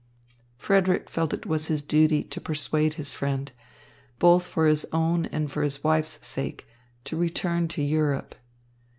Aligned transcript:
Frederick 0.57 1.11
felt 1.11 1.31
it 1.31 1.45
was 1.45 1.67
his 1.67 1.79
duty 1.83 2.23
to 2.23 2.41
persuade 2.41 2.95
his 2.95 3.13
friend, 3.13 3.51
both 4.17 4.47
for 4.47 4.65
his 4.65 4.83
own 4.91 5.27
and 5.27 5.51
for 5.51 5.61
his 5.61 5.83
wife's 5.83 6.17
sake, 6.25 6.65
to 7.03 7.15
return 7.15 7.67
to 7.67 7.83
Europe. 7.83 8.33